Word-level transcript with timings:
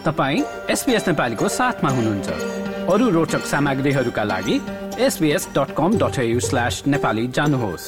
तपाईँ 0.00 0.42
एसपिएस 0.70 1.08
नेपालीको 1.08 1.48
साथमा 1.48 1.90
हुनुहुन्छ। 1.90 2.28
अरू 2.88 3.08
रोचक 3.10 3.44
सामग्रीहरूका 3.44 4.24
लागि 4.24 4.56
SBS 4.98 5.48
dot 5.52 5.76
com 5.76 5.98
dot 5.98 6.16
slash 6.40 6.82
Nepali 6.86 7.26
जानुहोस्। 7.28 7.86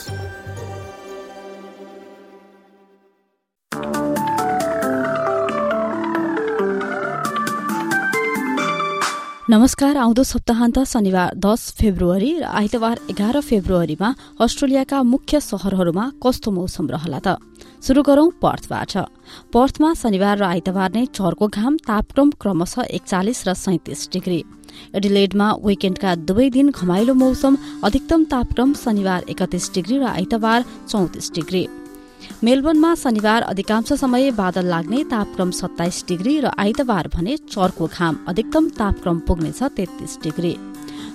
नमस्कार 9.51 9.97
आउँदो 9.97 10.23
सप्ताहन्त 10.23 10.79
शनिबार 10.85 11.35
दस 11.37 11.63
फेब्रुअरी 11.81 12.31
र 12.39 12.45
आइतबार 12.45 12.97
एघार 13.11 13.41
फेब्रुअरीमा 13.41 14.15
अस्ट्रेलियाका 14.41 15.03
मुख्य 15.03 15.41
शहरहरूमा 15.41 16.05
कस्तो 16.23 16.51
मौसम 16.51 16.89
रहला 16.89 17.19
त? 17.19 17.37
शुरू 17.83 18.03
गरौं 18.03 18.29
पर्थबाट। 18.43 18.93
पर्थमा 19.53 19.89
शनिबार 19.95 20.37
र 20.39 20.45
आइतबार 20.47 20.91
नै 20.93 21.05
चर्को 21.11 21.47
घाम 21.51 21.77
तापक्रम 21.83 22.31
क्रमशः 22.39 22.83
एकचालिस 22.95 23.39
र 23.43 23.55
सैतिस 23.57 24.01
डिग्री। 24.13 24.41
एडिलेडमा 24.95 25.49
विकेण्डका 25.61 26.15
दुवै 26.23 26.49
दिन 26.51 26.71
घमाइलो 26.71 27.15
मौसम 27.17 27.57
अधिकतम 27.83 28.25
तापक्रम 28.31 28.75
शनिबार 28.77 29.21
एकतिस 29.29 29.71
डिग्री 29.75 29.99
र 29.99 30.07
आइतबार 30.15 30.65
चौतिस 30.87 31.33
डिग्री। 31.35 31.65
मेलबर्नमा 32.45 32.95
शनिबार 32.95 33.43
अधिकांश 33.45 33.93
समय 33.99 34.31
बादल 34.33 34.67
लाग्ने 34.69 35.03
तापक्रम 35.11 35.51
सत्ताइस 35.51 36.05
डिग्री 36.09 36.35
र 36.41 36.55
आइतबार 36.57 37.09
भने 37.15 37.37
चर्को 37.51 37.87
घाम 37.89 38.25
अधिकतम 38.29 38.69
तापक्रम 38.79 39.19
पुग्नेछ 39.27 39.63
तेत्तीस 39.77 40.19
डिग्री। 40.23 40.55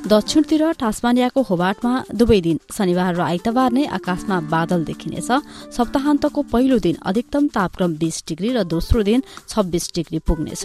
दक्षिणतिर 0.07 0.61
टास्मानियाको 0.79 1.41
होबाटमा 1.47 1.91
दुवै 2.15 2.39
दिन 2.41 2.57
शनिबार 2.71 3.13
र 3.15 3.21
आइतबार 3.21 3.71
नै 3.75 3.83
आकाशमा 3.91 4.37
बादल 4.53 4.83
देखिनेछ। 4.87 5.29
सप्ताहान्तको 5.75 6.41
पहिलो 6.47 6.77
दिन 6.79 6.95
अधिकतम 7.03 7.47
तापक्रम 7.51 7.91
बीस 7.99 8.23
डिग्री 8.23 8.49
र 8.55 8.63
दोस्रो 8.71 9.03
दिन 9.03 9.23
छब्बीस 9.51 9.85
डिग्री 9.95 10.19
पुग्नेछ। 10.23 10.63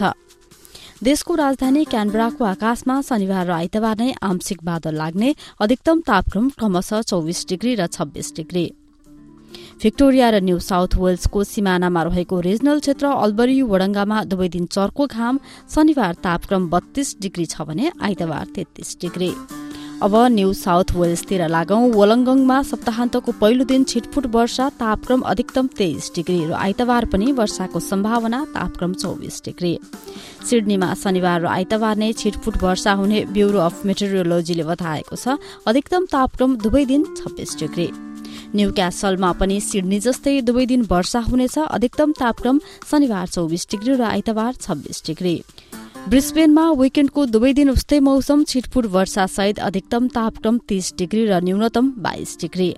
देशको 1.03 1.35
राजधानी 1.35 1.83
क्यानबराको 1.91 2.43
आकाशमा 2.45 2.95
शनिबार 3.03 3.45
र 3.47 3.51
आइतबार 3.51 3.95
नै 3.99 4.09
आंशिक 4.23 4.63
बादल 4.63 4.95
लाग्ने 4.95 5.35
अधिकतम 5.59 5.97
तापक्रम 6.07 6.49
क्रमशः 6.55 7.01
चौविस 7.11 7.39
डिग्री 7.49 7.75
र 7.75 7.87
छब्बीस 7.89 8.31
डिग्री। 8.35 8.65
भिक्टोरिया 9.81 10.29
र 10.29 10.39
न्यू 10.41 10.59
साउथ 10.59 10.95
वेल्सको 10.97 11.43
सिमानामा 11.43 12.01
रहेको 12.03 12.39
रिजनल 12.39 12.79
क्षेत्र 12.79 13.05
अल्बरी 13.23 13.61
वडङ्गामा 13.71 14.17
दुवै 14.31 14.47
दिन 14.49 14.65
चर्को 14.69 15.07
घाम 15.07 15.39
शनिबार 15.75 16.13
तापक्रम 16.23 16.69
बत्तीस 16.69 17.15
डिग्री 17.21 17.45
छ 17.45 17.67
भने 17.67 17.91
आइतबार 17.99 18.45
तेत्तीस 18.55 18.97
डिग्री। 19.01 19.31
अब 20.03 20.15
न्यू 20.35 20.53
साउथ 20.53 20.91
वेल्सतिर 20.95 21.47
लागौं 21.47 21.81
वलङ्गङमा 21.91 22.61
सप्ताहन्तको 22.69 23.31
पहिलो 23.41 23.63
दिन 23.65 23.83
छिटफुट 23.91 24.25
वर्षा 24.35 24.69
तापक्रम 24.79 25.21
अधिकतम 25.31 25.67
तेइस 25.77 26.11
डिग्री 26.15 26.39
र 26.45 26.53
आइतबार 26.59 27.05
पनि 27.11 27.31
वर्षाको 27.33 27.79
सम्भावना 27.81 28.39
तापक्रम 28.55 28.93
चौबिस 29.03 29.41
डिग्री। 29.45 29.73
सिडनीमा 30.47 30.93
शनिबार 31.03 31.39
र 31.41 31.47
आइतबार 31.57 31.95
नै 31.97 32.11
छिटफुट 32.13 32.63
वर्षा 32.63 32.93
हुने 33.01 33.25
ब्युरो 33.35 33.59
अफ 33.59 33.85
मेटेरियोलोजीले 33.85 34.63
बताएको 34.71 35.15
छ 35.15 35.39
अधिकतम 35.67 36.05
तापक्रम 36.15 36.57
दुवै 36.63 36.85
दिन 36.85 37.03
छब्बीस 37.15 37.59
डिग्री। 37.59 37.87
न्यू 38.55 38.71
क्यासलमा 38.71 39.31
पनि 39.33 39.59
सिडनी 39.61 39.99
जस्तै 39.99 40.41
दुवै 40.41 40.65
दिन 40.65 40.81
वर्षा 40.85 41.19
हुनेछ। 41.27 41.57
अधिकतम 41.57 42.11
तापक्रम 42.19 42.59
शनिबार 42.89 43.27
चौबिस 43.27 43.67
डिग्री 43.71 43.93
र 43.95 44.01
आइतबार 44.05 44.53
छब्बीस 44.61 45.01
डिग्री। 45.07 45.35
ब्रिस्बेनमा 46.09 46.65
विकेण्डको 46.77 47.25
दुवै 47.33 47.53
दिन 47.53 47.69
उस्तै 47.69 47.99
मौसम 47.99 48.43
छिटफुट 48.43 48.85
वर्षा 48.93 49.25
सहित 49.27 49.59
अधिकतम 49.63 50.07
तापक्रम 50.13 50.57
तीस 50.67 50.93
डिग्री 50.97 51.25
र 51.25 51.39
न्यूनतम 51.41 51.85
बाइस 51.99 52.37
डिग्री। 52.41 52.69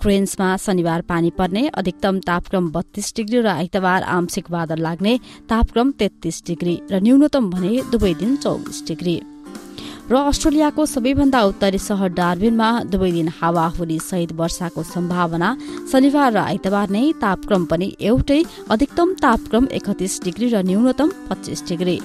क्रेन्समा 0.00 0.48
शनिबार 0.56 1.00
पानी 1.02 1.30
पर्ने 1.32 1.62
अधिकतम 1.74 2.18
तापक्रम 2.20 2.70
बत्तीस 2.70 3.12
डिग्री 3.16 3.40
र 3.40 3.46
आइतबार 3.48 4.02
आंशिक 4.14 4.50
बादल 4.50 4.80
लाग्ने 4.80 5.18
तापक्रम 5.48 5.90
तेत्तीस 5.98 6.42
डिग्री 6.46 6.74
र 6.90 7.00
न्यूनतम 7.02 7.50
भने 7.50 7.72
दुवै 7.92 8.14
दिन 8.14 8.36
चौबिस 8.36 8.86
डिग्री। 8.86 9.16
र 10.10 10.16
अस्ट्रेलियाको 10.26 10.84
सबैभन्दा 10.86 11.40
उत्तरी 11.44 11.78
सहर 11.78 12.08
डार्बिनमा 12.12 12.68
दुवै 12.90 13.10
दिन 13.12 13.28
हावाहुरी 13.30 13.98
सहित 14.02 14.32
वर्षाको 14.34 14.82
सम्भावना 14.84 15.48
शनिबार 15.86 16.32
र 16.32 16.38
आइतबार 16.50 16.90
नै 16.90 17.02
तापक्रम 17.22 17.64
पनि 17.70 17.88
एउटै 18.02 18.42
अधिकतम 18.74 19.08
तापक्रम 19.22 19.68
एकतिस 19.70 20.14
डिग्री 20.24 20.48
र 20.50 20.62
न्यूनतम 20.66 21.08
पच्चिस 21.30 21.62
डिग्री। 21.68 21.96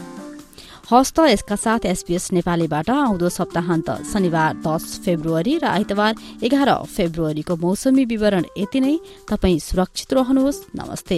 हस्त 0.85 1.19
यसका 1.25 1.55
साथ 1.57 1.85
एसपीएस 1.87 2.25
नेपालीबाट 2.37 2.89
आउँदो 2.91 3.29
सप्ताहन्त 3.31 3.89
शनिबार 4.05 4.61
दस 4.61 4.85
फेब्रुअरी 5.01 5.57
र 5.57 5.65
आइतबार 5.67 6.45
एघार 6.45 6.69
फेब्रुअरीको 6.85 7.55
मौसमी 7.57 8.05
विवरण 8.05 8.45
यति 8.53 8.79
नै। 8.85 8.95
तपाई 9.25 9.57
सुरक्षित 9.59 10.13
रहनुहोस्। 10.13 10.61
नमस्ते। 10.77 11.17